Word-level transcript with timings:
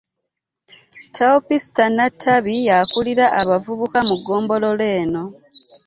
Teopista 1.13 1.83
Nattabi, 1.95 2.55
y'akulira 2.67 3.25
abavubuka 3.41 3.99
mu 4.07 4.15
ggombolola 4.19 4.85
eno. 5.01 5.23